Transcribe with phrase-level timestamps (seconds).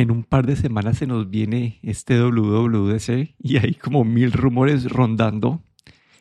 [0.00, 4.90] en un par de semanas se nos viene este WWDC y hay como mil rumores
[4.90, 5.62] rondando.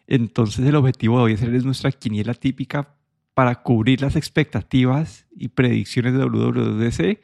[0.07, 2.95] Entonces el objetivo de hoy es nuestra quiniela típica
[3.33, 7.19] para cubrir las expectativas y predicciones de WWDC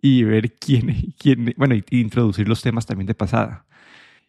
[0.00, 3.66] y ver quién, quién bueno, y introducir los temas también de pasada.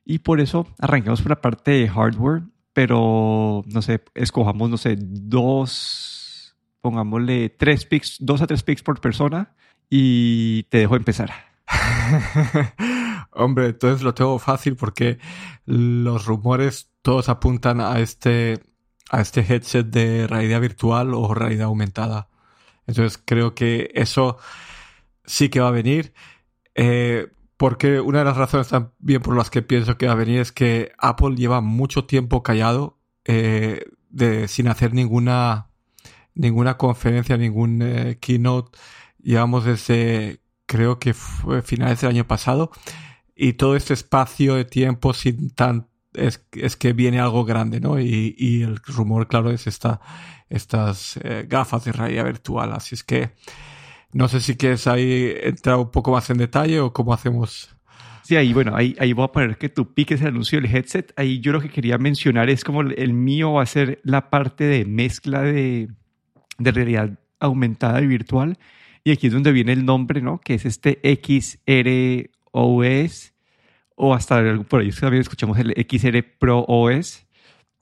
[0.05, 2.43] Y por eso arrancamos por la parte de hardware,
[2.73, 8.99] pero no sé, escojamos, no sé, dos, pongámosle tres picks, dos a tres picks por
[8.99, 9.53] persona
[9.89, 11.48] y te dejo empezar.
[13.31, 15.19] Hombre, entonces lo tengo fácil porque
[15.65, 18.61] los rumores todos apuntan a este,
[19.09, 22.29] a este headset de realidad virtual o realidad aumentada.
[22.87, 24.37] Entonces creo que eso
[25.25, 26.13] sí que va a venir.
[26.75, 30.39] Eh, porque una de las razones también por las que pienso que va a venir
[30.39, 35.69] es que Apple lleva mucho tiempo callado eh, de, sin hacer ninguna,
[36.33, 38.77] ninguna conferencia, ningún eh, keynote.
[39.21, 42.69] Llevamos desde creo que fue finales del año pasado,
[43.35, 47.99] y todo este espacio de tiempo sin tan es, es que viene algo grande, ¿no?
[47.99, 49.99] Y, y el rumor, claro, es esta,
[50.47, 52.71] estas eh, gafas de realidad virtual.
[52.73, 53.31] Así es que
[54.13, 57.75] no sé si quieres ahí entrar un poco más en detalle o cómo hacemos.
[58.23, 61.13] Sí, ahí, bueno, ahí, ahí voy a poner que tú piques el anuncio del headset.
[61.15, 64.65] Ahí yo lo que quería mencionar es como el mío va a ser la parte
[64.65, 65.89] de mezcla de,
[66.59, 68.59] de realidad aumentada y virtual
[69.03, 70.39] y aquí es donde viene el nombre, ¿no?
[70.39, 72.31] Que es este XROS,
[73.95, 77.25] o hasta por ahí también escuchamos el XR Pro OS.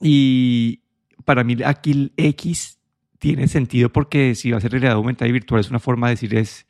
[0.00, 0.80] Y
[1.24, 2.78] para mí aquí el X
[3.18, 6.14] tiene sentido porque si va a ser realidad aumentada y virtual es una forma de
[6.14, 6.66] decir es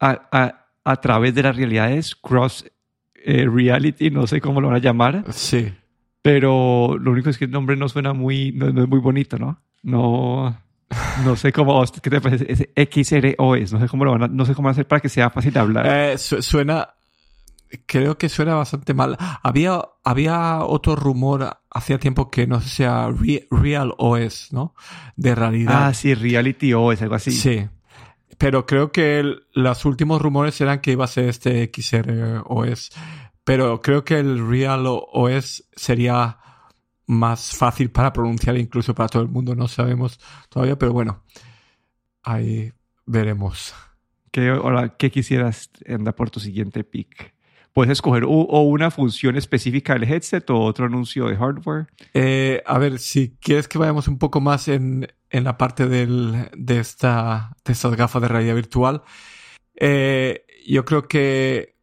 [0.00, 2.66] a, a, través de las realidades cross
[3.14, 5.24] eh, reality, no sé cómo lo van a llamar.
[5.30, 5.72] Sí.
[6.22, 9.60] Pero lo único es que el nombre no suena muy, no es muy bonito, ¿no?
[9.82, 10.56] No,
[11.24, 12.46] no sé cómo, ¿qué te parece?
[12.74, 15.30] Es XROS, no sé cómo lo van a, no sé cómo hacer para que sea
[15.30, 15.86] fácil de hablar.
[15.86, 16.94] Eh, suena,
[17.86, 19.16] creo que suena bastante mal.
[19.42, 23.10] Había, había otro rumor hacía tiempo que no sea
[23.50, 24.74] Real OS, ¿no?
[25.16, 25.86] De realidad.
[25.88, 27.30] Ah, sí, Reality OS, algo así.
[27.30, 27.66] Sí.
[28.38, 32.90] Pero creo que los últimos rumores eran que iba a ser este XROS.
[33.44, 36.38] Pero creo que el Real OS sería
[37.12, 40.18] más fácil para pronunciar incluso para todo el mundo, no sabemos
[40.48, 41.22] todavía, pero bueno,
[42.22, 42.72] ahí
[43.06, 43.74] veremos.
[44.30, 47.34] ¿Qué, ahora, ¿qué quisieras andar por tu siguiente pick?
[47.72, 51.86] Puedes escoger o una función específica del headset o otro anuncio de hardware.
[52.12, 56.50] Eh, a ver, si quieres que vayamos un poco más en, en la parte del,
[56.54, 59.02] de, esta, de estas gafas de realidad virtual,
[59.74, 61.76] eh, yo creo que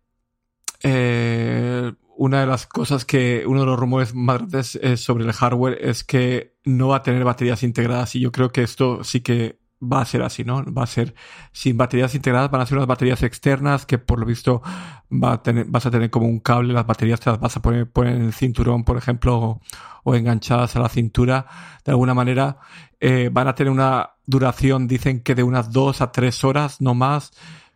[0.83, 5.77] eh, una de las cosas que, uno de los rumores más grandes sobre el hardware
[5.79, 9.57] es que no va a tener baterías integradas y yo creo que esto sí que
[9.81, 10.65] va a ser así, ¿no?
[10.65, 11.15] Va a ser
[11.53, 14.61] sin baterías integradas, van a ser unas baterías externas que por lo visto
[15.09, 17.61] va a tener, vas a tener como un cable, las baterías te las vas a
[17.61, 19.61] poner, poner en el cinturón, por ejemplo,
[20.03, 21.45] o, enganchadas a la cintura.
[21.85, 22.57] De alguna manera
[22.99, 26.93] eh, van a tener una duración, dicen que de unas dos a tres horas, no
[26.95, 27.31] más.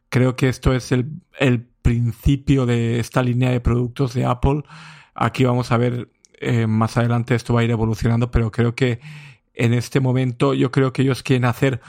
[0.10, 4.64] Creo que esto es el, el principio de esta línea de productos de Apple.
[5.14, 9.00] Aquí vamos a ver eh, más adelante esto va a ir evolucionando, pero creo que
[9.54, 11.80] en este momento yo creo que ellos quieren hacer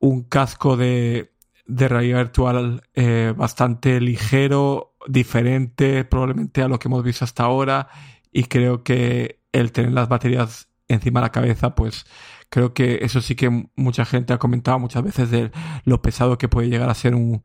[0.00, 1.32] un casco de,
[1.66, 7.88] de realidad virtual eh, bastante ligero, diferente probablemente a lo que hemos visto hasta ahora
[8.32, 12.06] y creo que el tener las baterías encima de la cabeza pues
[12.50, 15.50] creo que eso sí que mucha gente ha comentado muchas veces de
[15.84, 17.42] lo pesado que puede llegar a ser un,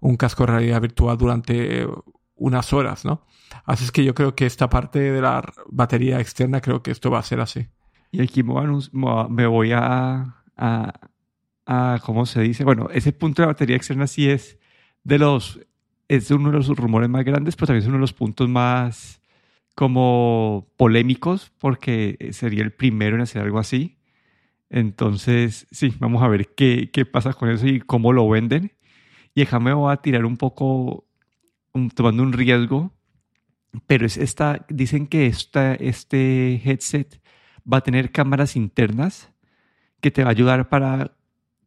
[0.00, 1.86] un casco de realidad virtual durante
[2.34, 3.24] unas horas, ¿no?
[3.64, 7.10] Así es que yo creo que esta parte de la batería externa, creo que esto
[7.10, 7.68] va a ser así.
[8.10, 10.92] Y aquí me voy a, a,
[11.66, 12.64] a, ¿cómo se dice?
[12.64, 14.58] Bueno, ese punto de batería externa sí es
[15.04, 15.60] de los,
[16.08, 19.20] es uno de los rumores más grandes, pero también es uno de los puntos más
[19.74, 23.97] como polémicos, porque sería el primero en hacer algo así.
[24.70, 28.72] Entonces, sí, vamos a ver qué, qué pasa con eso y cómo lo venden.
[29.34, 31.06] Y déjame voy a tirar un poco,
[31.94, 32.92] tomando un riesgo,
[33.86, 37.20] pero es esta, dicen que esta, este headset
[37.70, 39.30] va a tener cámaras internas
[40.00, 41.12] que te va a ayudar para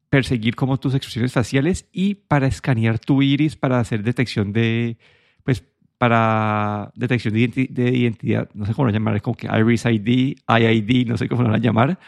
[0.10, 4.98] perseguir como tus expresiones faciales y para escanear tu iris para hacer detección de,
[5.44, 5.64] pues,
[5.98, 11.08] para detección de, de identidad, no sé cómo lo llamar, como que Iris ID, IID,
[11.08, 12.00] no sé cómo lo van a llamar,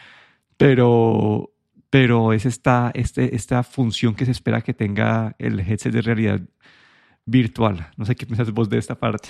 [0.56, 1.50] pero
[1.90, 6.40] pero es esta, este, esta función que se espera que tenga el headset de realidad
[7.26, 7.90] virtual.
[7.96, 9.28] No sé qué piensas vos de esta parte.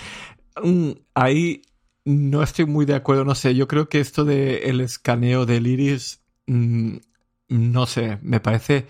[0.63, 1.63] Mm, ahí
[2.05, 5.67] no estoy muy de acuerdo, no sé, yo creo que esto del el escaneo del
[5.67, 6.97] iris, mm,
[7.49, 8.87] no sé, me parece...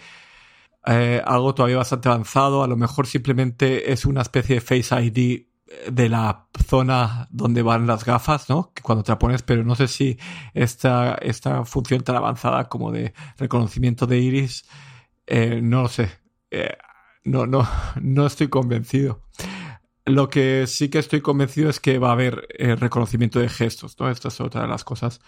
[0.86, 2.62] eh, algo todavía bastante avanzado.
[2.62, 5.46] A lo mejor simplemente es una especie de Face ID
[5.90, 8.72] de la zona donde van las gafas, ¿no?
[8.74, 10.18] Que cuando te la pones, pero no sé si
[10.52, 14.64] esta, esta función tan avanzada como de reconocimiento de iris,
[15.26, 16.10] eh, no lo sé.
[16.50, 16.76] Eh,
[17.24, 17.66] no, no,
[18.00, 19.22] no estoy convencido.
[20.06, 23.98] Lo que sí que estoy convencido es que va a haber eh, reconocimiento de gestos,
[23.98, 24.10] ¿no?
[24.10, 25.20] Esta es otra de las cosas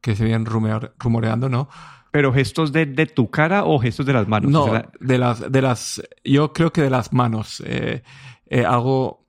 [0.00, 1.68] que se vienen rumoreando, ¿no?
[2.10, 4.50] ¿Pero gestos de, de, tu cara o gestos de las manos?
[4.50, 4.66] No,
[5.00, 7.62] de las, de las, yo creo que de las manos.
[7.64, 8.02] Eh,
[8.46, 9.21] eh, algo,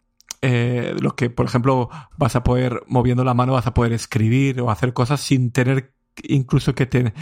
[0.46, 4.60] eh, lo que, por ejemplo, vas a poder, moviendo la mano, vas a poder escribir
[4.60, 7.14] o hacer cosas sin tener, incluso que tener,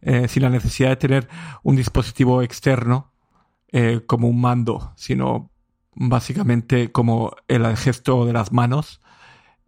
[0.00, 1.28] eh, sin la necesidad de tener
[1.62, 3.12] un dispositivo externo
[3.70, 5.50] eh, como un mando, sino
[5.94, 9.02] básicamente como el gesto de las manos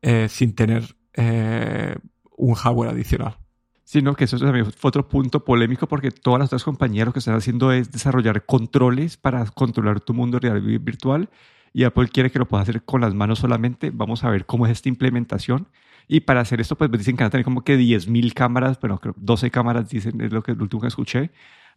[0.01, 1.95] eh, sin tener eh,
[2.39, 3.37] un hardware adicional.
[3.85, 7.19] Sino que eso también fue otro punto polémico porque todas las otras compañías lo que
[7.19, 11.29] están haciendo es desarrollar controles para controlar tu mundo real y virtual
[11.73, 13.91] y Apple quiere que lo puedas hacer con las manos solamente.
[13.91, 15.69] Vamos a ver cómo es esta implementación.
[16.09, 18.99] Y para hacer esto, pues dicen que van a tener como que 10.000 cámaras, bueno,
[18.99, 21.31] creo 12 cámaras, dicen, es lo, que, lo último que escuché,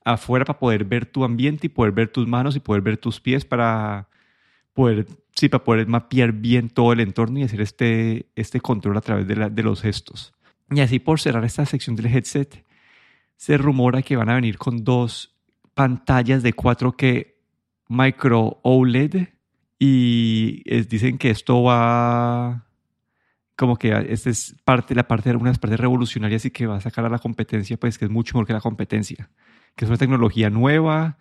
[0.04, 3.22] afuera para poder ver tu ambiente y poder ver tus manos y poder ver tus
[3.22, 4.10] pies para
[4.74, 5.06] poder,
[5.36, 9.28] sí, para poder mapear bien todo el entorno y hacer este, este control a través
[9.28, 10.34] de, la, de los gestos.
[10.70, 12.66] Y así por cerrar esta sección del headset,
[13.38, 15.36] se rumora que van a venir con dos
[15.74, 17.28] pantallas de 4K
[17.88, 19.35] micro OLED
[19.86, 22.66] y es, dicen que esto va
[23.56, 26.82] como que esta es parte, la parte de algunas partes revolucionarias y que va a
[26.82, 29.30] sacar a la competencia, pues que es mucho mejor que la competencia,
[29.76, 31.18] que es una tecnología nueva,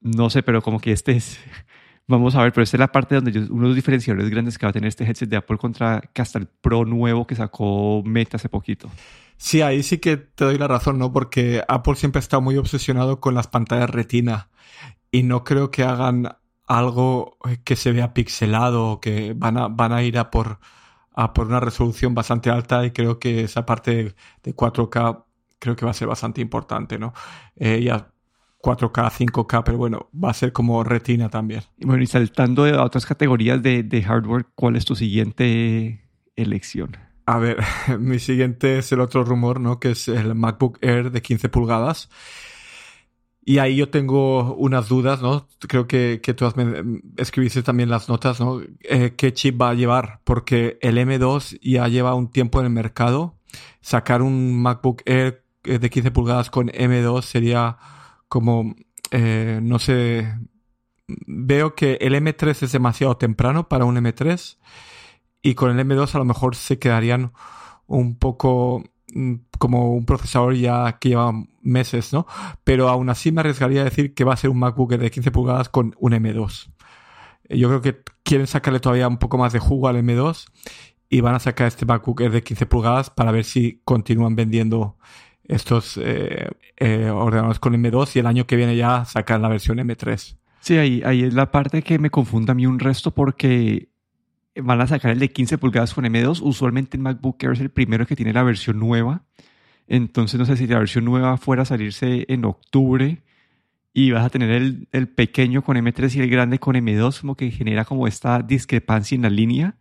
[0.00, 1.38] no sé, pero como que este es
[2.08, 4.56] Vamos a ver, pero esta es la parte donde yo, uno de los diferenciadores grandes
[4.56, 7.34] que va a tener este headset de Apple contra que hasta el Pro nuevo que
[7.34, 8.88] sacó Meta hace poquito.
[9.36, 11.12] Sí, ahí sí que te doy la razón, ¿no?
[11.12, 14.48] Porque Apple siempre estado muy obsesionado con las pantallas retina
[15.10, 16.36] y no creo que hagan
[16.66, 20.58] algo que se vea pixelado, que van a, van a ir a por,
[21.14, 25.24] a por una resolución bastante alta y creo que esa parte de 4K
[25.58, 27.14] creo que va a ser bastante importante, ¿no?
[27.56, 28.10] Eh, ya
[28.62, 31.62] 4K, 5K, pero bueno, va a ser como retina también.
[31.78, 36.04] Bueno, y saltando a otras categorías de, de hardware, ¿cuál es tu siguiente
[36.34, 36.96] elección?
[37.26, 37.58] A ver,
[37.98, 39.78] mi siguiente es el otro rumor, ¿no?
[39.78, 42.08] Que es el MacBook Air de 15 pulgadas.
[43.48, 45.46] Y ahí yo tengo unas dudas, ¿no?
[45.60, 48.60] Creo que, que tú me escribiste también las notas, ¿no?
[48.80, 50.20] Eh, ¿Qué chip va a llevar?
[50.24, 53.36] Porque el M2 ya lleva un tiempo en el mercado.
[53.80, 57.78] Sacar un MacBook Air eh, de 15 pulgadas con M2 sería
[58.26, 58.74] como,
[59.12, 60.26] eh, no sé,
[61.06, 64.58] veo que el M3 es demasiado temprano para un M3
[65.40, 67.32] y con el M2 a lo mejor se quedarían
[67.86, 68.82] un poco
[69.14, 71.32] mm, como un procesador ya que lleva
[71.62, 72.26] meses, ¿no?
[72.64, 75.30] Pero aún así me arriesgaría a decir que va a ser un MacBook de 15
[75.30, 76.70] pulgadas con un M2.
[77.48, 80.46] Yo creo que quieren sacarle todavía un poco más de jugo al M2
[81.08, 84.96] y van a sacar este MacBook de 15 pulgadas para ver si continúan vendiendo
[85.44, 89.78] estos eh, eh, ordenadores con M2 y el año que viene ya sacan la versión
[89.78, 90.36] M3.
[90.60, 93.88] Sí, ahí, ahí es la parte que me confunde a mí un resto porque
[94.62, 96.40] van a sacar el de 15 pulgadas con M2.
[96.42, 99.22] Usualmente el MacBook Air es el primero que tiene la versión nueva.
[99.88, 103.22] Entonces no sé si la versión nueva fuera a salirse en octubre
[103.92, 107.34] y vas a tener el, el pequeño con M3 y el grande con M2, como
[107.36, 109.76] que genera como esta discrepancia en la línea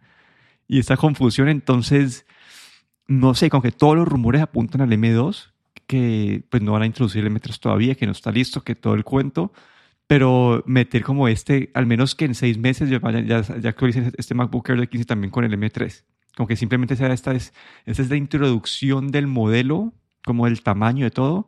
[0.67, 1.50] y esta confusión.
[1.50, 2.25] Entonces,
[3.08, 5.51] no sé, con que todos los rumores apuntan al M2,
[5.88, 8.94] que pues no van a introducir el M3 todavía, que no está listo, que todo
[8.94, 9.51] el cuento,
[10.08, 14.36] pero meter como este, al menos que en seis meses ya, ya, ya actualicen este
[14.36, 16.04] MacBook Air de 15 también con el M3.
[16.36, 17.54] Como que simplemente sea esta es,
[17.86, 19.94] esta es la introducción del modelo,
[20.24, 21.48] como el tamaño de todo,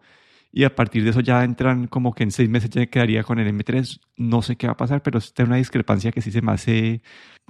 [0.52, 3.38] y a partir de eso ya entran como que en seis meses ya quedaría con
[3.40, 4.00] el M3.
[4.16, 7.02] No sé qué va a pasar, pero está una discrepancia que sí se me hace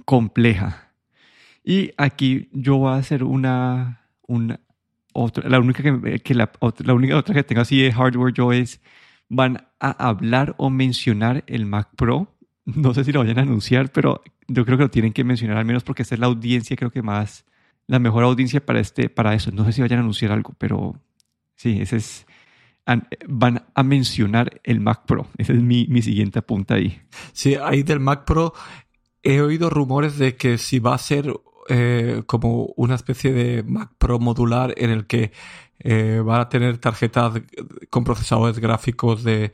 [0.04, 0.92] compleja.
[1.64, 4.60] Y aquí yo voy a hacer una, una
[5.12, 6.50] otra, la única que, que la,
[6.84, 8.80] la, única otra que tengo así de hardware yo es,
[9.28, 12.34] van a hablar o mencionar el Mac Pro.
[12.64, 15.56] No sé si lo vayan a anunciar, pero yo creo que lo tienen que mencionar
[15.56, 17.44] al menos porque esta es la audiencia, creo que más,
[17.86, 19.50] la mejor audiencia para, este, para eso.
[19.52, 21.00] No sé si vayan a anunciar algo, pero
[21.56, 22.26] sí, ese es,
[23.26, 25.26] van a mencionar el Mac Pro.
[25.36, 27.00] Ese es mi, mi siguiente apunta ahí.
[27.32, 28.52] Sí, ahí del Mac Pro
[29.22, 31.32] he oído rumores de que si va a ser
[31.68, 35.32] eh, como una especie de Mac Pro modular en el que
[35.80, 37.40] eh, va a tener tarjetas
[37.90, 39.52] con procesadores gráficos de,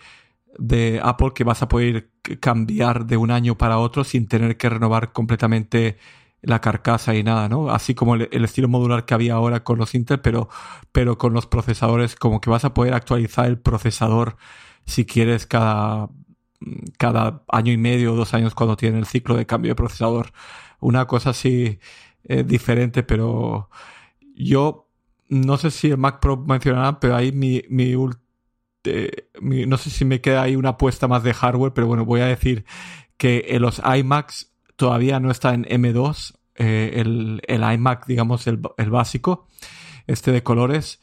[1.03, 5.13] Apple que vas a poder cambiar de un año para otro sin tener que renovar
[5.13, 5.99] completamente
[6.43, 7.71] la carcasa y nada, ¿no?
[7.71, 10.49] Así como el, el, estilo modular que había ahora con los Intel, pero,
[10.93, 14.37] pero con los procesadores, como que vas a poder actualizar el procesador
[14.87, 16.11] si quieres cada
[16.99, 20.33] cada año y medio o dos años cuando tienen el ciclo de cambio de procesador.
[20.81, 21.79] Una cosa así
[22.25, 23.69] eh, diferente, pero
[24.35, 24.89] yo
[25.29, 27.95] no sé si el Mac Pro mencionará, pero ahí mi, mi,
[29.67, 32.27] no sé si me queda ahí una apuesta más de hardware, pero bueno, voy a
[32.27, 32.65] decir
[33.17, 38.61] que en los iMacs todavía no está en M2, eh, el, el, iMac, digamos, el,
[38.77, 39.49] el, básico,
[40.07, 41.01] este de colores,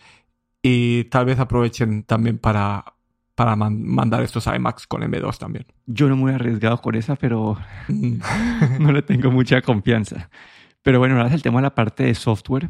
[0.61, 2.93] y tal vez aprovechen también para,
[3.35, 5.65] para mandar estos iMacs con M2 también.
[5.87, 8.17] Yo no me he arriesgado con esa, pero mm.
[8.79, 10.29] no le tengo mucha confianza.
[10.83, 12.69] Pero bueno, ahora es el tema de la parte de software.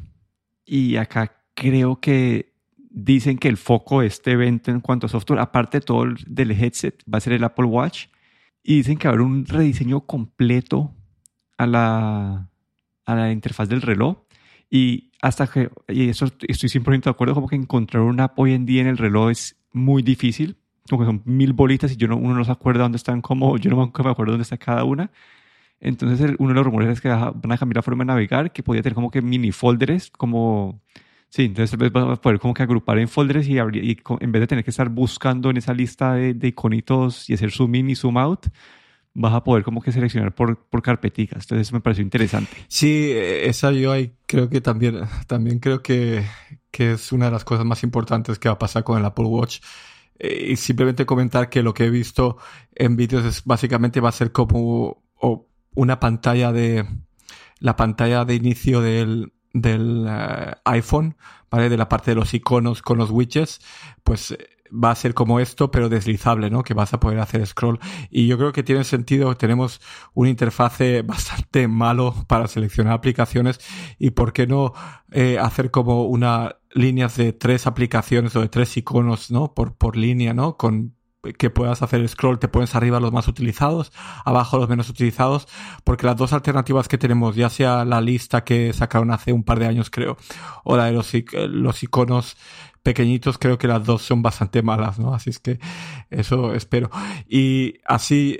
[0.65, 2.53] Y acá creo que
[2.89, 6.51] dicen que el foco de este evento en cuanto a software, aparte de todo del
[6.51, 8.07] headset, va a ser el Apple Watch.
[8.63, 10.93] Y dicen que haber un rediseño completo
[11.57, 12.49] a la,
[13.05, 14.17] a la interfaz del reloj.
[14.69, 18.53] Y hasta que, y eso estoy 100% de acuerdo, como que encontrar una app hoy
[18.53, 20.57] en día en el reloj es muy difícil.
[20.89, 23.57] Como que son mil bolitas y yo no, uno no se acuerda dónde están, como
[23.57, 25.11] yo no me acuerdo dónde está cada una.
[25.81, 28.63] Entonces, uno de los rumores es que van a cambiar la forma de navegar, que
[28.63, 30.81] podía tener como que mini folders, como
[31.31, 34.47] Sí, entonces vas a poder como que agrupar en folders y, y, en vez de
[34.47, 37.95] tener que estar buscando en esa lista de, de, iconitos y hacer zoom in y
[37.95, 38.47] zoom out,
[39.13, 41.45] vas a poder como que seleccionar por, por carpeticas.
[41.45, 42.51] Entonces eso me pareció interesante.
[42.67, 46.25] Sí, esa yo ahí creo que también, también creo que,
[46.69, 49.25] que es una de las cosas más importantes que va a pasar con el Apple
[49.25, 49.61] Watch.
[50.19, 52.37] Eh, y simplemente comentar que lo que he visto
[52.75, 55.01] en vídeos es básicamente va a ser como
[55.75, 56.85] una pantalla de
[57.59, 61.15] la pantalla de inicio del, del eh, iPhone,
[61.49, 61.69] ¿vale?
[61.69, 63.61] De la parte de los iconos con los widgets,
[64.03, 66.63] pues eh, va a ser como esto, pero deslizable, ¿no?
[66.63, 67.79] Que vas a poder hacer scroll.
[68.09, 69.35] Y yo creo que tiene sentido.
[69.37, 69.81] Tenemos
[70.13, 73.59] una interfase bastante malo para seleccionar aplicaciones.
[73.99, 74.73] Y por qué no
[75.11, 79.53] eh, hacer como una líneas de tres aplicaciones o de tres iconos, ¿no?
[79.53, 80.57] Por, por línea, ¿no?
[80.57, 80.95] Con
[81.37, 83.91] que puedas hacer scroll, te pones arriba los más utilizados,
[84.25, 85.47] abajo los menos utilizados,
[85.83, 89.59] porque las dos alternativas que tenemos, ya sea la lista que sacaron hace un par
[89.59, 90.17] de años creo,
[90.63, 92.37] o la de los, los iconos
[92.83, 95.13] pequeñitos, creo que las dos son bastante malas, ¿no?
[95.13, 95.59] Así es que
[96.09, 96.89] eso espero.
[97.29, 98.39] Y así,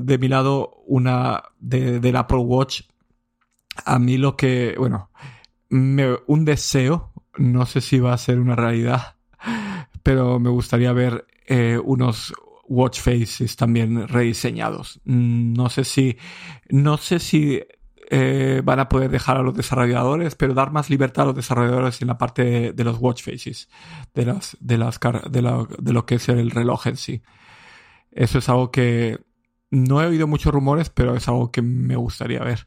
[0.00, 2.82] de mi lado, una de, del Apple Watch,
[3.84, 5.10] a mí lo que, bueno,
[5.68, 9.16] me, un deseo, no sé si va a ser una realidad,
[10.04, 12.32] pero me gustaría ver eh, unos
[12.66, 15.02] watch faces también rediseñados.
[15.04, 16.16] No sé si,
[16.70, 17.60] no sé si
[18.10, 22.00] eh, van a poder dejar a los desarrolladores, pero dar más libertad a los desarrolladores
[22.00, 23.68] en la parte de, los watch faces,
[24.14, 24.98] de las, de las,
[25.30, 27.22] de, de lo que es el reloj en sí.
[28.10, 29.18] Eso es algo que
[29.70, 32.66] no he oído muchos rumores, pero es algo que me gustaría ver.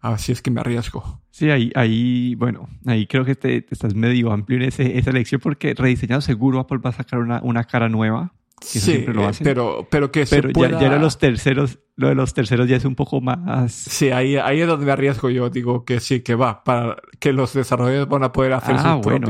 [0.00, 1.20] Así es que me arriesgo.
[1.30, 5.40] Sí, ahí, ahí bueno, ahí creo que te, estás medio amplio en ese, esa elección
[5.40, 8.32] porque rediseñado seguro Apple va a sacar una, una cara nueva.
[8.60, 12.34] Que sí, lo eh, pero, pero que pero ya, ya los terceros, lo de los
[12.34, 13.72] terceros ya es un poco más...
[13.72, 15.48] Sí, ahí, ahí es donde me arriesgo yo.
[15.48, 19.28] Digo que sí, que va, para que los desarrolladores van a poder hacer ah, bueno,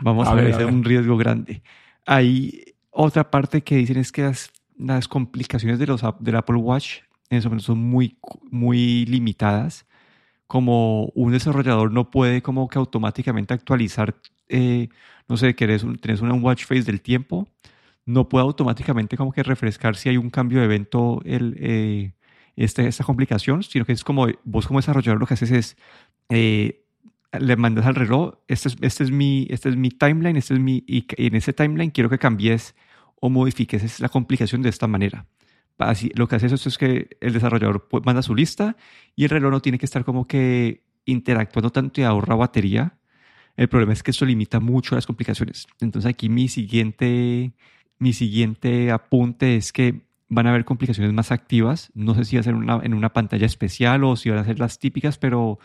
[0.00, 1.62] vamos a, ver, es un riesgo grande.
[2.06, 7.00] Hay otra parte que dicen es que las, las complicaciones de los, del Apple Watch
[7.30, 8.18] en ese momento son muy,
[8.50, 9.86] muy limitadas.
[10.46, 14.16] Como un desarrollador no puede como que automáticamente actualizar,
[14.48, 14.88] eh,
[15.28, 17.48] no sé, que eres un, tenés una watch face del tiempo,
[18.06, 22.12] no puede automáticamente como que refrescar si hay un cambio de evento el, eh,
[22.56, 25.76] este, esta complicación, sino que es como vos como desarrollador lo que haces es
[26.28, 26.84] eh,
[27.38, 30.60] le mandas al reloj, este es, este es, mi, este es mi timeline, este es
[30.60, 32.74] mi, y en ese timeline quiero que cambies
[33.20, 35.26] o modifiques la complicación de esta manera
[36.14, 38.76] lo que hace eso es que el desarrollador manda su lista
[39.14, 42.98] y el reloj no tiene que estar como que interactuando tanto y ahorra batería.
[43.56, 45.66] El problema es que eso limita mucho las complicaciones.
[45.80, 47.52] Entonces aquí mi siguiente,
[47.98, 51.90] mi siguiente apunte es que van a haber complicaciones más activas.
[51.94, 54.44] No sé si va a ser una, en una pantalla especial o si van a
[54.44, 55.58] ser las típicas, pero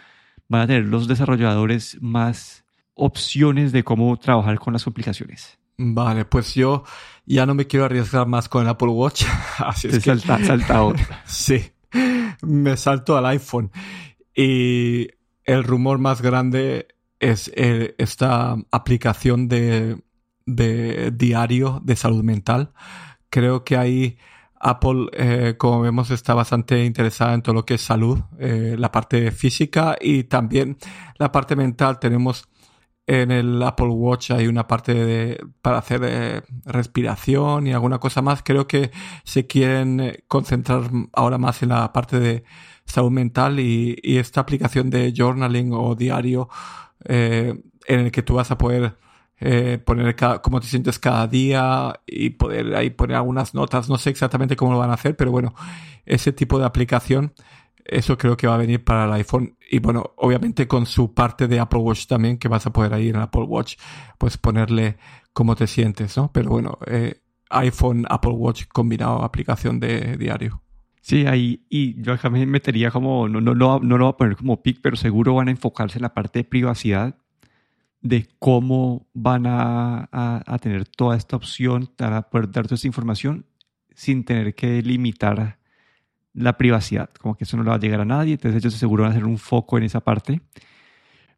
[0.48, 5.61] van a tener los desarrolladores más opciones de cómo trabajar con las complicaciones.
[5.84, 6.84] Vale, pues yo
[7.26, 9.26] ya no me quiero arriesgar más con el Apple Watch.
[9.58, 10.02] Así es que...
[10.02, 10.82] salta, salta
[11.26, 11.72] sí,
[12.44, 13.72] me salto al iPhone.
[14.36, 15.08] Y
[15.44, 16.88] el rumor más grande
[17.20, 19.98] es eh, esta aplicación de,
[20.46, 22.74] de, diario de salud mental.
[23.30, 24.18] Creo que ahí
[24.60, 28.92] Apple, eh, como vemos, está bastante interesada en todo lo que es salud, eh, la
[28.92, 30.78] parte física y también
[31.18, 32.00] la parte mental.
[32.00, 32.48] Tenemos
[33.08, 38.22] en el Apple Watch hay una parte de, para hacer eh, respiración y alguna cosa
[38.22, 38.44] más.
[38.44, 38.92] Creo que
[39.24, 42.44] se quieren eh, concentrar ahora más en la parte de
[42.86, 46.50] salud mental y, esta aplicación de journaling o diario
[47.06, 48.98] eh, en el que tú vas a poder
[49.86, 53.90] poner cómo te sientes cada día y poder ahí poner algunas notas.
[53.90, 55.56] No sé exactamente cómo lo van a hacer, pero bueno,
[56.06, 57.34] ese tipo de aplicación,
[57.86, 59.58] eso creo que va a venir para el iPhone.
[59.70, 63.10] Y bueno, obviamente con su parte de Apple Watch también, que vas a poder ahí
[63.10, 63.78] en Apple Watch,
[64.18, 64.98] pues ponerle
[65.34, 66.32] cómo te sientes, ¿no?
[66.32, 70.62] Pero bueno, eh, iPhone, Apple Watch combinado, aplicación de diario.
[71.02, 74.36] Sí, ahí, y yo me metería como, no, no, no, no lo voy a poner
[74.36, 77.18] como pick, pero seguro van a enfocarse en la parte de privacidad,
[78.02, 83.46] de cómo van a, a, tener toda esta opción para poder dar toda esta información
[83.94, 85.60] sin tener que limitar
[86.34, 89.04] la privacidad, como que eso no le va a llegar a nadie, entonces ellos seguro
[89.04, 90.42] van a hacer un foco en esa parte.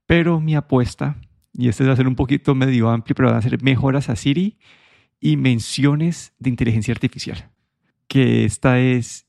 [0.05, 1.15] Pero mi apuesta,
[1.53, 4.15] y este va a ser un poquito medio amplio, pero van a ser mejoras a
[4.15, 4.57] Siri
[5.19, 7.50] y menciones de inteligencia artificial,
[8.07, 9.27] que esta es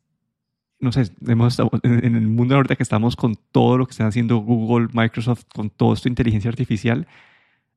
[0.85, 4.37] no sé, hemos en el mundo ahorita que estamos con todo lo que están haciendo
[4.37, 7.09] Google, Microsoft, con todo esto de inteligencia artificial,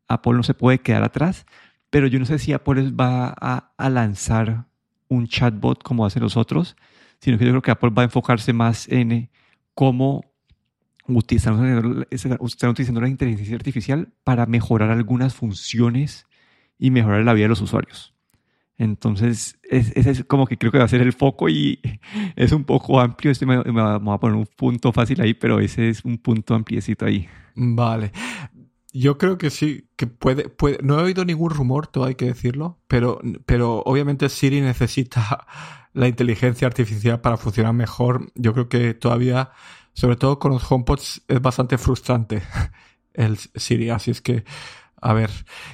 [0.07, 1.45] Apple no se puede quedar atrás,
[1.89, 4.65] pero yo no sé si Apple va a, lanzar
[5.07, 6.75] un chatbot como hacen los otros,
[7.19, 9.29] sino que yo creo que Apple va a enfocarse más en eh,
[9.73, 10.23] cómo
[12.09, 16.25] están utilizando la inteligencia artificial para mejorar algunas funciones
[16.77, 18.13] y mejorar la vida de los usuarios.
[18.77, 21.79] Entonces, ese es, como que creo que va a ser el foco y
[22.35, 23.31] es un poco amplio.
[23.31, 26.53] Este me, me, va a poner un punto fácil ahí, pero ese es un punto
[26.53, 27.27] ampliecito ahí.
[27.55, 28.11] Vale.
[28.93, 30.79] Yo creo que sí, que puede, puede.
[30.83, 35.45] No he oído ningún rumor, todo hay que decirlo, pero, pero obviamente Siri necesita
[35.97, 38.31] la inteligencia artificial para funcionar mejor.
[38.35, 39.49] Yo creo que todavía,
[39.93, 42.43] sobre todo con los HomePods, es bastante frustrante
[43.13, 43.89] el Siri.
[43.89, 44.43] Así es que,
[45.01, 45.31] a ver,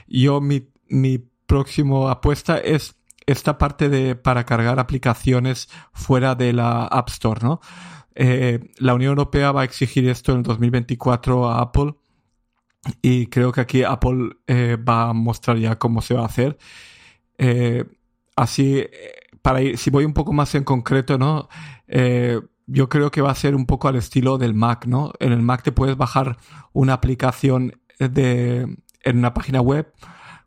[0.08, 6.86] yo mi, mi próximo apuesta es esta parte de para cargar aplicaciones fuera de la
[6.86, 7.60] App Store, ¿no?
[8.16, 11.96] Eh, la Unión Europea va a exigir esto en el 2024 a Apple
[13.02, 16.58] y creo que aquí Apple eh, va a mostrar ya cómo se va a hacer.
[17.38, 17.84] Eh,
[18.36, 18.86] así,
[19.44, 21.48] para ir, si voy un poco más en concreto, ¿no?
[22.66, 25.12] yo creo que va a ser un poco al estilo del Mac, ¿no?
[25.20, 26.38] En el Mac te puedes bajar
[26.72, 29.94] una aplicación de, en una página web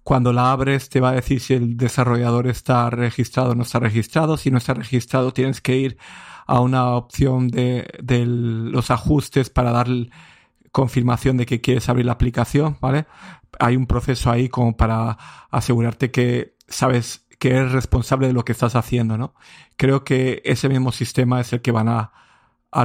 [0.07, 3.81] cuando la abres te va a decir si el desarrollador está registrado o no está
[3.81, 4.37] registrado.
[4.37, 5.99] Si no está registrado tienes que ir
[6.47, 7.85] a una opción de,
[8.25, 9.88] los ajustes para dar
[10.70, 13.07] confirmación de que quieres abrir la aplicación, ¿vale?
[13.59, 15.18] Hay un proceso ahí como para
[15.51, 19.35] asegurarte que sabes que eres responsable de lo que estás haciendo, ¿no?
[19.77, 22.12] Creo que ese mismo sistema es el que van a,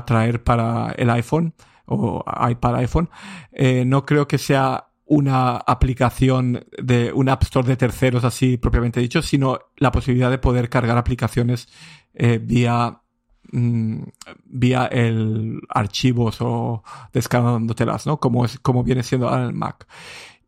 [0.06, 1.54] traer para el iPhone
[1.86, 3.10] o iPad iPhone.
[3.52, 9.02] Eh, no creo que sea una aplicación de un App Store de terceros, así propiamente
[9.02, 11.68] dicho, sino la posibilidad de poder cargar aplicaciones
[12.14, 13.02] eh, vía,
[13.52, 14.04] mm,
[14.46, 18.22] vía el archivos o descargándotelas, ¿no?
[18.22, 19.86] Como, es, como viene siendo ahora el Mac.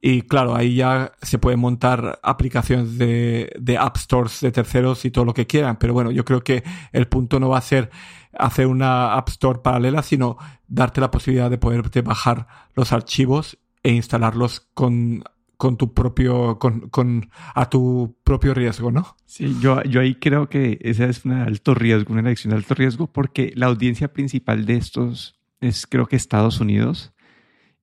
[0.06, 5.12] Y claro, ahí ya se pueden montar aplicaciones de, de App Stores de terceros y
[5.12, 5.78] todo lo que quieran.
[5.78, 6.62] Pero bueno, yo creo que
[6.92, 7.90] el punto no va a ser
[8.38, 10.38] hacer una App Store paralela, sino
[10.68, 15.24] darte la posibilidad de poderte bajar los archivos e instalarlos con,
[15.56, 19.16] con tu propio, con, con, a tu propio riesgo, ¿no?
[19.26, 22.74] Sí, yo, yo ahí creo que esa es una alto riesgo, una elección de alto
[22.76, 27.13] riesgo, porque la audiencia principal de estos es creo que Estados Unidos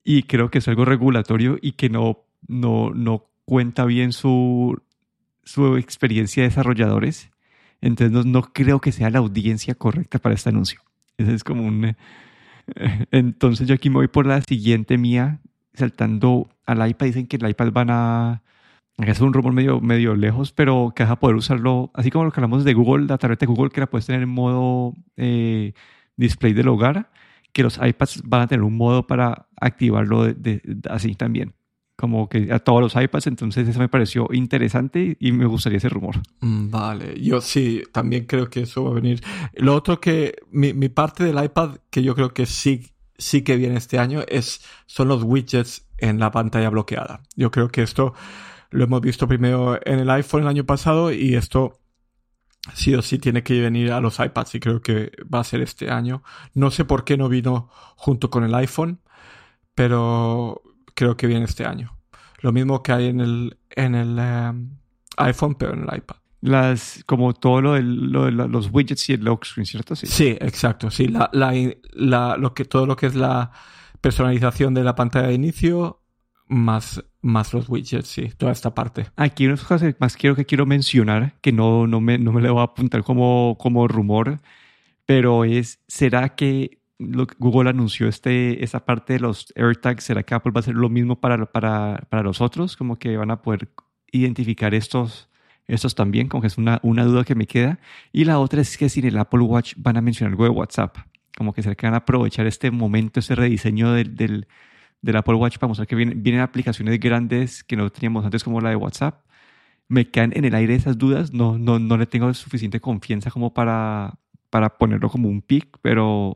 [0.04, 4.80] y creo que es algo regulatorio y que no, no, no cuenta bien su,
[5.44, 7.30] su experiencia de desarrolladores.
[7.80, 10.80] Entonces no, no, creo que sea la audiencia correcta para este anuncio.
[11.16, 11.96] Ese es como un...
[13.10, 15.40] Entonces yo aquí me voy por la siguiente mía,
[15.74, 18.42] saltando al iPad, dicen que el iPad van a...
[18.98, 22.32] Es un rumor medio, medio lejos, pero que vas a poder usarlo, así como lo
[22.32, 25.72] que hablamos de Google, la tableta de Google, que la puedes tener en modo eh,
[26.16, 27.10] display del hogar,
[27.52, 31.54] que los iPads van a tener un modo para activarlo de, así también
[31.96, 35.90] como que a todos los iPads, entonces eso me pareció interesante y me gustaría ese
[35.90, 36.16] rumor.
[36.40, 39.20] Mm, vale, yo sí, también creo que eso va a venir.
[39.52, 42.86] Lo otro que, mi, mi parte del iPad, que yo creo que sí
[43.20, 47.22] sí que viene este año es, son los widgets en la pantalla bloqueada.
[47.36, 48.14] Yo creo que esto
[48.70, 51.78] lo hemos visto primero en el iPhone el año pasado y esto
[52.75, 55.61] sí o sí tiene que venir a los iPads y creo que va a ser
[55.61, 56.23] este año.
[56.55, 59.01] No sé por qué no vino junto con el iPhone,
[59.75, 60.62] pero
[60.94, 61.96] creo que viene este año.
[62.40, 64.79] Lo mismo que hay en el, en el em,
[65.16, 69.44] iPhone, pero en el iPad las como todo lo de, los widgets y el lock
[69.44, 69.94] screen, ¿cierto?
[69.94, 70.90] Sí, sí exacto.
[70.90, 73.53] Sí, la, la, lo que, todo lo que es la
[74.01, 75.99] personalización de la pantalla de inicio
[76.50, 79.06] más, más los widgets, sí, toda esta parte.
[79.16, 82.50] Aquí unas cosas más quiero que quiero mencionar, que no, no, me, no me le
[82.50, 84.40] voy a apuntar como, como rumor,
[85.06, 90.04] pero es, ¿será que Google anunció este, esta parte de los AirTags.
[90.04, 92.76] ¿Será que Apple va a hacer lo mismo para, para, para los otros?
[92.76, 93.70] Como que van a poder
[94.12, 95.30] identificar estos,
[95.66, 97.78] estos también, como que es una, una duda que me queda.
[98.12, 100.98] Y la otra es que si el Apple Watch van a mencionar algo de WhatsApp.
[101.38, 104.46] Como que será que van a aprovechar este momento, este rediseño del, del,
[105.02, 108.60] del Apple Watch para mostrar que vienen, vienen aplicaciones grandes que no teníamos antes, como
[108.60, 109.24] la de WhatsApp.
[109.88, 111.32] Me quedan en el aire esas dudas.
[111.32, 114.18] No, no, no le tengo suficiente confianza como para,
[114.50, 116.34] para ponerlo como un pick, pero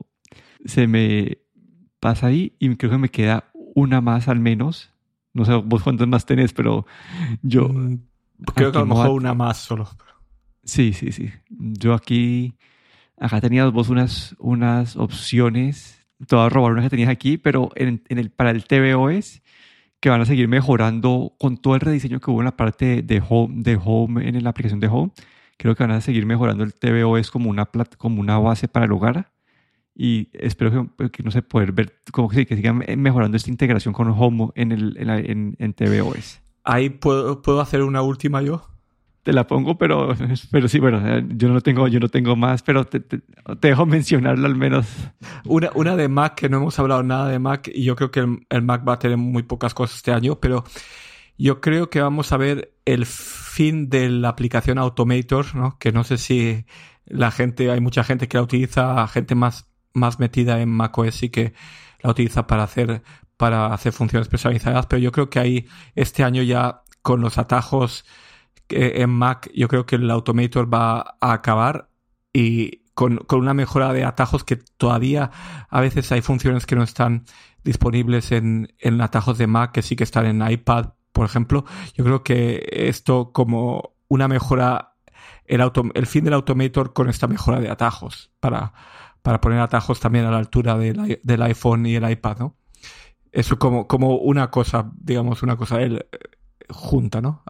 [0.65, 1.39] se me
[2.01, 4.91] pasa ahí y creo que me queda una más al menos.
[5.33, 6.87] No sé vos cuántas más tenés, pero
[7.43, 7.69] yo...
[7.69, 7.99] Mm,
[8.55, 9.89] creo que a lo mejor una más solo.
[10.65, 11.31] Sí, sí, sí.
[11.49, 12.55] Yo aquí...
[13.19, 16.04] Acá tenías vos unas, unas opciones.
[16.27, 19.43] Te voy a robar unas que tenías aquí, pero en, en el, para el tvOS
[20.01, 23.23] que van a seguir mejorando con todo el rediseño que hubo en la parte de
[23.27, 25.13] Home, de home en la aplicación de Home.
[25.57, 28.93] Creo que van a seguir mejorando el tvOS como una, como una base para el
[28.93, 29.33] hogar
[29.95, 33.95] y espero que, no se poder ver, como que, sí, que sigan mejorando esta integración
[33.95, 36.41] con Homo en, el, en, en, tvOS.
[36.65, 38.74] Ahí puedo, puedo hacer una última yo.
[39.25, 40.15] Te la pongo, pero,
[40.53, 43.21] pero sí, bueno, eh, yo no tengo, yo no tengo más, pero te, te,
[43.61, 44.87] dejo mencionarlo al menos.
[45.45, 48.21] Una, una de Mac, que no hemos hablado nada de Mac, y yo creo que
[48.21, 50.63] el, Mac va a tener muy pocas cosas este año, pero
[51.37, 55.79] yo creo que vamos a ver el fin de la aplicación Automator, ¿no?
[55.79, 56.67] Que no sé si
[57.07, 61.31] la gente, hay mucha gente que la utiliza, gente más más metida en macOS y
[61.31, 61.55] que
[62.01, 63.03] la utiliza para hacer,
[63.37, 68.05] para hacer funciones personalizadas, pero yo creo que ahí este año ya con los atajos
[68.69, 71.91] en Mac, yo creo que el Automator va a acabar
[72.33, 75.31] y con, con, una mejora de atajos que todavía
[75.69, 77.25] a veces hay funciones que no están
[77.65, 81.65] disponibles en, en atajos de Mac, que sí que están en iPad, por ejemplo.
[81.95, 84.95] Yo creo que esto como una mejora,
[85.47, 88.73] el, auto, el fin del Automator con esta mejora de atajos para,
[89.23, 92.57] para poner atajos también a la altura del, del iPhone y el iPad, ¿no?
[93.33, 96.07] Eso como, como una cosa, digamos, una cosa él,
[96.71, 97.43] junta, ¿no?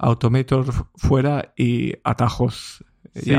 [0.00, 2.84] Automator fuera y atajos.
[3.14, 3.34] Sí,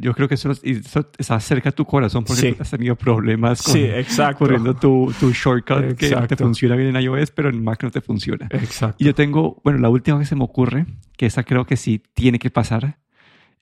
[0.00, 3.74] yo creo que eso, eso, está cerca a tu corazón porque has tenido problemas con
[3.74, 4.40] sí, exacto.
[4.40, 8.00] corriendo tu, tu shortcut que te funciona bien en iOS, pero en Mac no te
[8.00, 8.48] funciona.
[8.50, 8.96] Exacto.
[8.98, 12.02] Y yo tengo, bueno, la última que se me ocurre, que esa creo que sí
[12.14, 12.98] tiene que pasar,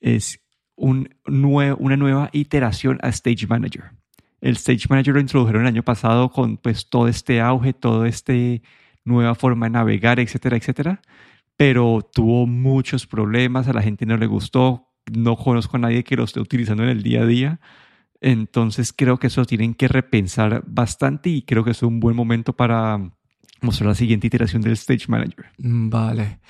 [0.01, 0.41] es
[0.77, 3.93] un una nueva iteración a Stage Manager.
[4.41, 8.63] El Stage Manager lo introdujeron el año pasado con pues todo este auge, todo este
[9.05, 11.03] nueva forma de navegar, etcétera, etcétera,
[11.57, 16.17] pero tuvo muchos problemas, a la gente no le gustó, no conozco a nadie que
[16.17, 17.61] lo esté utilizando en el día a día.
[18.21, 22.55] Entonces creo que eso tienen que repensar bastante y creo que es un buen momento
[22.55, 22.99] para
[23.61, 25.47] mostrar la siguiente iteración del Stage Manager.
[25.59, 26.41] Vale.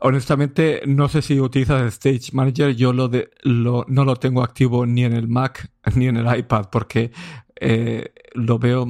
[0.00, 2.74] Honestamente, no sé si utilizas el Stage Manager.
[2.76, 6.38] Yo lo de, lo, no lo tengo activo ni en el Mac ni en el
[6.38, 7.10] iPad porque
[7.60, 8.86] eh, lo veo.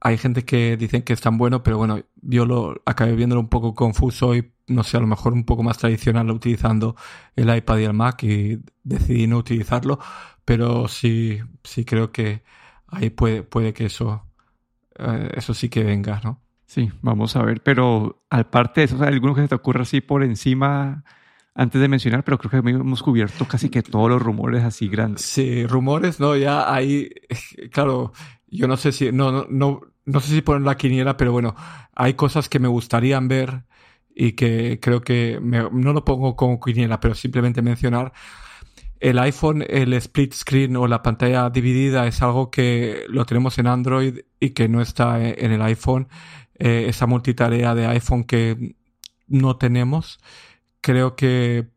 [0.00, 3.48] Hay gente que dicen que es tan bueno, pero bueno, yo lo acabé viéndolo un
[3.48, 6.96] poco confuso y no sé, a lo mejor un poco más tradicional utilizando
[7.36, 9.98] el iPad y el Mac y decidí no utilizarlo.
[10.44, 12.42] Pero sí, sí creo que
[12.88, 14.26] ahí puede, puede que eso,
[14.98, 16.40] eh, eso sí que venga, ¿no?
[16.66, 20.00] Sí, vamos a ver, pero aparte de eso, ¿hay alguno que se te ocurra así
[20.00, 21.04] por encima
[21.54, 25.22] antes de mencionar, pero creo que hemos cubierto casi que todos los rumores así grandes.
[25.22, 27.10] Sí, rumores, no, ya hay,
[27.72, 28.12] claro,
[28.46, 31.54] yo no sé si, no, no, no, no sé si poner la quiniela, pero bueno,
[31.94, 33.64] hay cosas que me gustarían ver
[34.14, 38.12] y que creo que no lo pongo como quiniela, pero simplemente mencionar.
[39.00, 43.66] El iPhone, el split screen o la pantalla dividida es algo que lo tenemos en
[43.66, 46.08] Android y que no está en el iPhone
[46.58, 48.76] eh, esa multitarea de iPhone que
[49.26, 50.20] no tenemos.
[50.80, 51.68] Creo que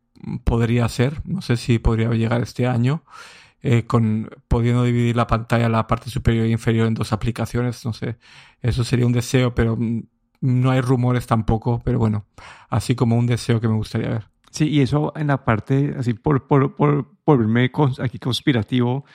[0.44, 3.04] podría ser, no sé si podría llegar este año,
[3.62, 7.94] eh, con pudiendo dividir la pantalla, la parte superior e inferior en dos aplicaciones, no
[7.94, 8.18] sé,
[8.62, 9.78] eso sería un deseo, pero
[10.46, 12.26] no hay rumores tampoco, pero bueno,
[12.70, 14.28] así como un deseo que me gustaría ver.
[14.52, 19.06] Sí, y eso en la parte, así por, por, por, por verme aquí conspirativo,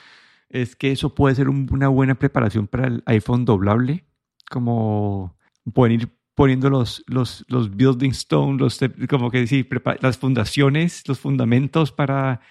[0.49, 4.05] es que eso puede ser una buena preparación para el iPhone doblable,
[4.49, 5.35] como
[5.73, 9.67] pueden ir poniendo los, los, los building stones, los, como que sí,
[10.01, 12.41] las fundaciones, los fundamentos para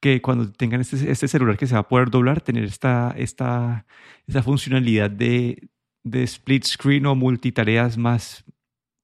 [0.00, 3.86] que cuando tengan este, este, celular que se va a poder doblar, tener esta, esta,
[4.26, 5.68] esta funcionalidad de,
[6.04, 8.44] de split screen o multitareas más,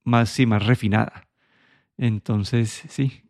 [0.04, 1.28] más, sí, más refinada.
[1.96, 3.24] Entonces, sí.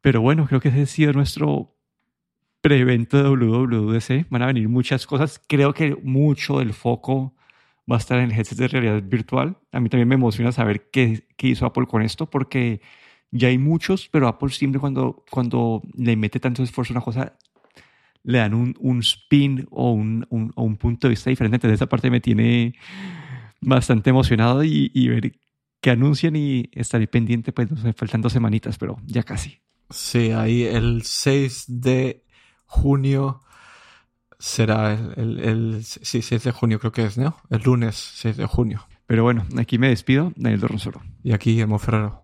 [0.00, 1.74] Pero bueno, creo que ese ha sido nuestro
[2.60, 4.28] pre-evento de WWDC.
[4.30, 5.40] Van a venir muchas cosas.
[5.46, 7.34] Creo que mucho del foco
[7.90, 9.58] va a estar en el headset de realidad virtual.
[9.72, 12.80] A mí también me emociona saber qué, qué hizo Apple con esto, porque
[13.30, 17.36] ya hay muchos, pero Apple siempre cuando, cuando le mete tanto esfuerzo a una cosa,
[18.24, 21.56] le dan un, un spin o un, un, o un punto de vista diferente.
[21.56, 22.74] Entonces esa parte me tiene
[23.60, 25.32] bastante emocionado y, y ver
[25.80, 29.60] que anuncian y estaré pendiente, pues no sé, faltan dos semanitas, pero ya casi.
[29.90, 32.24] Sí, ahí el 6 de
[32.64, 33.42] junio
[34.38, 37.36] será el, el, el sí, 6 de junio creo que es, ¿no?
[37.50, 38.86] El lunes 6 de junio.
[39.06, 41.02] Pero bueno, aquí me despido, Daniel Dorronsoro.
[41.22, 42.23] Y aquí, Emo Ferrero.